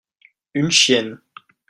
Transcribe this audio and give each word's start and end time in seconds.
une 0.55 0.71
chienne. 0.71 1.21